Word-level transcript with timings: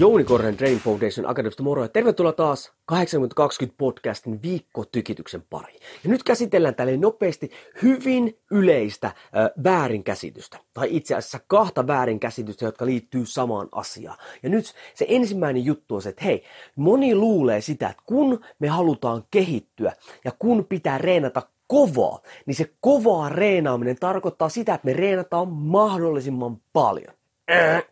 Jouni 0.00 0.24
Korren 0.24 0.56
Training 0.56 0.82
Foundation 0.82 1.30
Academista 1.30 1.62
moro 1.62 1.82
ja 1.82 1.88
tervetuloa 1.88 2.32
taas 2.32 2.72
8020 2.84 3.78
podcastin 3.78 4.42
viikkotykityksen 4.42 5.42
pariin. 5.50 5.80
Ja 6.04 6.10
nyt 6.10 6.22
käsitellään 6.22 6.74
tälle 6.74 6.96
nopeasti 6.96 7.50
hyvin 7.82 8.38
yleistä 8.50 9.06
äh, 9.06 9.14
väärinkäsitystä, 9.64 10.58
tai 10.74 10.88
itse 10.90 11.14
asiassa 11.14 11.38
kahta 11.46 11.86
väärinkäsitystä, 11.86 12.64
jotka 12.64 12.86
liittyy 12.86 13.26
samaan 13.26 13.68
asiaan. 13.72 14.18
Ja 14.42 14.48
nyt 14.48 14.74
se 14.94 15.06
ensimmäinen 15.08 15.64
juttu 15.64 15.94
on 15.94 16.02
se, 16.02 16.08
että 16.08 16.24
hei, 16.24 16.44
moni 16.76 17.14
luulee 17.14 17.60
sitä, 17.60 17.88
että 17.88 18.02
kun 18.06 18.40
me 18.58 18.68
halutaan 18.68 19.24
kehittyä 19.30 19.92
ja 20.24 20.32
kun 20.38 20.66
pitää 20.68 20.98
reenata 20.98 21.42
kovaa, 21.66 22.20
niin 22.46 22.54
se 22.54 22.70
kovaa 22.80 23.28
reenaaminen 23.28 23.96
tarkoittaa 23.96 24.48
sitä, 24.48 24.74
että 24.74 24.86
me 24.86 24.92
reenataan 24.92 25.48
mahdollisimman 25.48 26.56
paljon. 26.72 27.14
Äh 27.50 27.82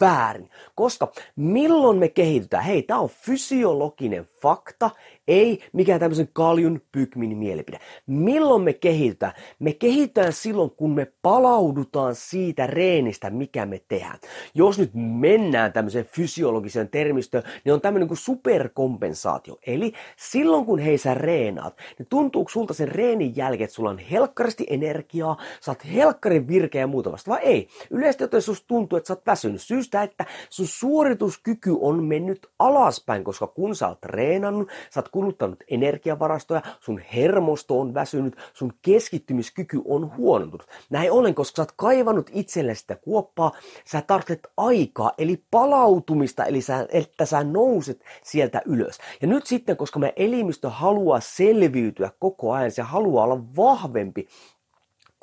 väärin. 0.00 0.50
Koska 0.74 1.12
milloin 1.36 1.98
me 1.98 2.08
kehitytään? 2.08 2.64
Hei, 2.64 2.82
tämä 2.82 3.00
on 3.00 3.08
fysiologinen 3.08 4.26
fakta, 4.42 4.90
ei 5.28 5.62
mikään 5.72 6.00
tämmöisen 6.00 6.28
kaljun 6.32 6.82
pykmin 6.92 7.36
mielipide. 7.36 7.78
Milloin 8.06 8.62
me 8.62 8.72
kehitytään? 8.72 9.32
Me 9.58 9.72
kehitytään 9.72 10.32
silloin, 10.32 10.70
kun 10.70 10.94
me 10.94 11.12
palaudutaan 11.22 12.14
siitä 12.14 12.66
reenistä, 12.66 13.30
mikä 13.30 13.66
me 13.66 13.80
tehdään. 13.88 14.18
Jos 14.54 14.78
nyt 14.78 14.90
mennään 14.94 15.72
tämmöiseen 15.72 16.04
fysiologiseen 16.04 16.88
termistöön, 16.88 17.42
niin 17.64 17.72
on 17.72 17.80
tämmöinen 17.80 18.08
kuin 18.08 18.18
superkompensaatio. 18.18 19.58
Eli 19.66 19.92
silloin, 20.16 20.66
kun 20.66 20.78
hei 20.78 20.98
sä 20.98 21.14
reenaat, 21.14 21.76
niin 21.98 22.06
tuntuuko 22.10 22.50
sulta 22.50 22.74
sen 22.74 22.88
reenin 22.88 23.36
jälkeen, 23.36 23.64
että 23.64 23.74
sulla 23.74 23.90
on 23.90 23.98
helkkaristi 23.98 24.66
energiaa, 24.70 25.36
oot 25.68 25.84
helkkarin 25.94 26.48
virkeä 26.48 26.80
ja 26.80 26.86
muuta 26.86 27.12
vasta, 27.12 27.30
vai 27.30 27.40
ei? 27.42 27.68
Yleisesti 27.90 28.24
joten 28.24 28.40
tuntuu, 28.66 28.96
että 28.96 29.06
sä 29.06 29.14
oot 29.14 29.26
väsynyt 29.26 29.65
syystä, 29.66 30.02
että 30.02 30.26
sun 30.50 30.66
suorituskyky 30.66 31.76
on 31.80 32.04
mennyt 32.04 32.46
alaspäin, 32.58 33.24
koska 33.24 33.46
kun 33.46 33.76
sä 33.76 33.88
oot 33.88 34.00
treenannut, 34.00 34.68
sä 34.90 35.00
oot 35.00 35.08
kuluttanut 35.08 35.64
energiavarastoja, 35.70 36.62
sun 36.80 37.00
hermosto 37.14 37.80
on 37.80 37.94
väsynyt, 37.94 38.36
sun 38.54 38.72
keskittymiskyky 38.82 39.82
on 39.84 40.16
huonontunut. 40.16 40.66
Näin 40.90 41.12
ollen, 41.12 41.34
koska 41.34 41.56
sä 41.56 41.62
oot 41.62 41.72
kaivannut 41.76 42.30
itsellesi 42.32 42.80
sitä 42.80 42.96
kuoppaa, 42.96 43.52
sä 43.84 44.02
tarvitset 44.02 44.46
aikaa, 44.56 45.12
eli 45.18 45.42
palautumista, 45.50 46.44
eli 46.44 46.60
sä, 46.60 46.86
että 46.92 47.26
sä 47.26 47.44
nouset 47.44 48.04
sieltä 48.22 48.62
ylös. 48.66 48.98
Ja 49.22 49.28
nyt 49.28 49.46
sitten, 49.46 49.76
koska 49.76 49.98
me 49.98 50.12
elimistö 50.16 50.70
haluaa 50.70 51.20
selviytyä 51.20 52.10
koko 52.18 52.52
ajan, 52.52 52.70
se 52.70 52.82
haluaa 52.82 53.24
olla 53.24 53.40
vahvempi, 53.56 54.28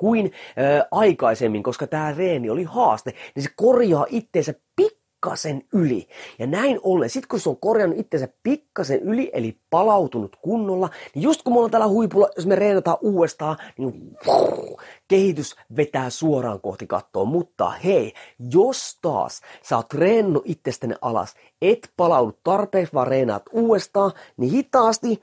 kuin 0.04 0.32
ää, 0.56 0.86
aikaisemmin, 0.90 1.62
koska 1.62 1.86
tämä 1.86 2.12
reeni 2.12 2.50
oli 2.50 2.64
haaste, 2.64 3.14
niin 3.34 3.42
se 3.42 3.48
korjaa 3.56 4.06
itteensä 4.08 4.54
pikkasen 4.76 5.62
yli. 5.72 6.08
Ja 6.38 6.46
näin 6.46 6.80
ollen, 6.82 7.10
sit 7.10 7.26
kun 7.26 7.40
se 7.40 7.48
on 7.48 7.56
korjannut 7.56 7.98
itsensä 7.98 8.28
pikkasen 8.42 9.00
yli, 9.00 9.30
eli 9.32 9.58
palautunut 9.70 10.36
kunnolla, 10.36 10.90
niin 11.14 11.22
just 11.22 11.42
kun 11.42 11.52
me 11.52 11.56
ollaan 11.56 11.70
täällä 11.70 11.88
huipulla, 11.88 12.28
jos 12.36 12.46
me 12.46 12.54
reenataan 12.54 12.98
uudestaan, 13.00 13.56
niin 13.78 14.16
wow, 14.26 14.74
kehitys 15.08 15.56
vetää 15.76 16.10
suoraan 16.10 16.60
kohti 16.60 16.86
kattoa. 16.86 17.24
Mutta 17.24 17.70
hei, 17.70 18.12
jos 18.50 18.98
taas 19.02 19.40
sä 19.62 19.76
oot 19.76 19.88
treenannut 19.88 20.42
itsestäni 20.46 20.94
alas, 21.00 21.34
et 21.62 21.90
palaudu 21.96 22.38
tarpeeksi, 22.42 22.94
vaan 22.94 23.06
reenaat 23.06 23.42
uudestaan, 23.52 24.12
niin 24.36 24.50
hitaasti 24.50 25.22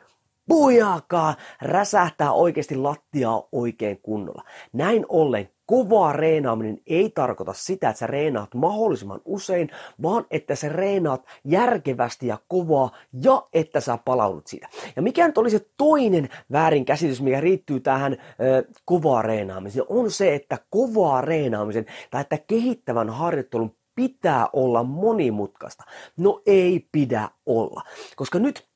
pujakaa, 0.52 1.36
räsähtää 1.62 2.32
oikeasti 2.32 2.76
lattiaa 2.76 3.48
oikein 3.52 4.02
kunnolla. 4.02 4.44
Näin 4.74 5.06
ollen 5.10 5.50
kovaa 5.66 6.14
reenaaminen 6.14 6.78
ei 6.88 7.10
tarkoita 7.10 7.54
sitä, 7.54 7.90
että 7.90 8.00
sä 8.00 8.08
reenaat 8.08 8.54
mahdollisimman 8.56 9.22
usein, 9.26 9.70
vaan 10.02 10.26
että 10.32 10.56
sä 10.56 10.70
reenaat 10.70 11.26
järkevästi 11.46 12.28
ja 12.28 12.38
kovaa 12.48 12.92
ja 13.24 13.48
että 13.54 13.80
sä 13.80 13.98
palaudut 14.06 14.48
siitä. 14.48 14.68
Ja 14.96 15.02
mikä 15.02 15.28
nyt 15.28 15.38
oli 15.38 15.50
se 15.50 15.66
toinen 15.78 16.30
väärinkäsitys, 16.52 17.22
mikä 17.22 17.42
riittyy 17.42 17.80
tähän 17.80 18.14
ö, 18.14 18.64
kovaa 18.86 19.22
reenaamiseen, 19.22 19.86
on 19.90 20.12
se, 20.12 20.36
että 20.36 20.58
kovaa 20.70 21.22
reenaamisen 21.22 21.86
tai 22.12 22.22
että 22.22 22.38
kehittävän 22.48 23.10
harjoittelun 23.10 23.76
pitää 23.96 24.48
olla 24.54 24.84
monimutkaista. 24.84 25.84
No 26.18 26.42
ei 26.46 26.88
pidä 26.92 27.30
olla, 27.46 27.82
koska 28.16 28.40
nyt 28.40 28.71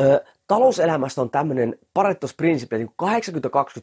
Ö, 0.00 0.24
talouselämästä 0.46 1.20
on 1.20 1.30
tämmöinen 1.30 1.78
Paretos-prinsipi, 1.94 2.78
niin 2.78 2.94
80-20 3.02 3.06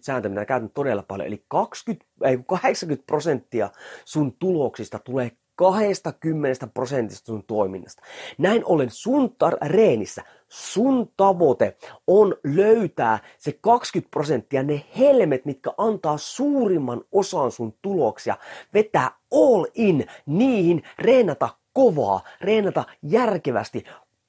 sääntö, 0.02 0.30
mitä 0.30 0.46
käytän 0.46 0.70
todella 0.70 1.04
paljon, 1.08 1.28
eli 1.28 1.46
20, 1.48 2.06
ei, 2.24 2.40
80 2.48 3.06
prosenttia 3.08 3.70
sun 4.06 4.34
tuloksista 4.40 5.00
tulee 5.00 5.32
20 5.56 6.68
prosentista 6.74 7.26
sun 7.26 7.44
toiminnasta. 7.44 8.02
Näin 8.38 8.66
ollen 8.66 8.90
sun 8.90 9.36
tar- 9.44 9.68
reenissä 9.68 10.24
sun 10.50 11.12
tavoite 11.18 11.78
on 12.08 12.36
löytää 12.44 13.20
se 13.38 13.58
20 13.62 14.12
prosenttia, 14.12 14.64
ne 14.64 14.86
helmet, 14.98 15.46
mitkä 15.46 15.72
antaa 15.78 16.18
suurimman 16.18 17.02
osan 17.12 17.52
sun 17.52 17.74
tuloksia, 17.82 18.38
vetää 18.74 19.12
all 19.32 19.66
in 19.74 20.08
niihin, 20.26 20.84
reenata 21.00 21.50
kovaa, 21.74 22.22
reenata 22.42 22.84
järkevästi, 23.02 23.84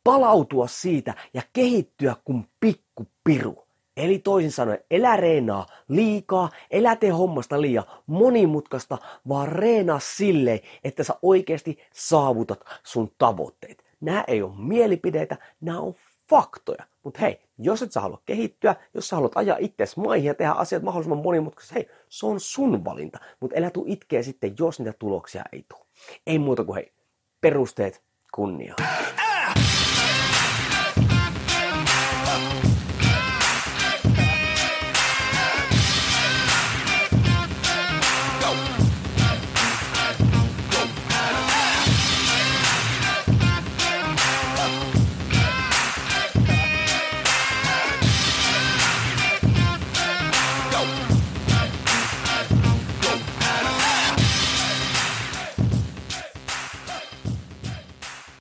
palautua 0.05 0.67
siitä 0.67 1.15
ja 1.35 1.43
kehittyä 1.53 2.17
kuin 2.25 2.47
pikkupiru. 2.61 3.67
Eli 3.97 4.19
toisin 4.19 4.53
sanoen, 4.53 4.79
elä 4.91 5.17
reenaa 5.17 5.67
liikaa, 5.89 6.51
elä 6.71 6.97
tee 6.97 7.11
hommasta 7.11 7.61
liian 7.61 7.85
monimutkaista, 8.07 8.99
vaan 9.29 9.49
reenaa 9.49 9.99
silleen, 9.99 10.61
että 10.85 11.05
sä 11.05 11.15
oikeasti 11.23 11.79
saavutat 11.95 12.65
sun 12.83 13.11
tavoitteet. 13.19 13.85
Nämä 14.01 14.25
ei 14.27 14.43
ole 14.43 14.53
mielipideitä, 14.57 15.37
nämä 15.61 15.81
on 15.81 15.95
faktoja. 16.31 16.85
Mutta 17.05 17.21
hei, 17.21 17.41
jos 17.59 17.83
et 17.83 17.93
sä 17.93 18.01
halua 18.01 18.23
kehittyä, 18.27 18.77
jos 18.95 19.09
sä 19.09 19.17
haluat 19.17 19.33
ajaa 19.35 19.57
itseäsi 19.61 20.01
maihin 20.01 20.27
ja 20.27 20.35
tehdä 20.35 20.53
asiat 20.53 20.83
mahdollisimman 20.83 21.23
monimutkaisesti, 21.23 21.75
hei, 21.75 21.91
se 22.09 22.27
on 22.27 22.41
sun 22.41 22.85
valinta. 22.85 23.19
Mutta 23.41 23.57
elä 23.57 23.71
tuu 23.71 23.85
itkeä 23.89 24.23
sitten, 24.23 24.55
jos 24.59 24.79
niitä 24.79 24.95
tuloksia 24.99 25.45
ei 25.53 25.65
tule. 25.69 25.87
Ei 26.27 26.39
muuta 26.39 26.65
kuin 26.65 26.75
hei, 26.75 26.93
perusteet 27.41 28.03
kunniaan. 28.35 28.77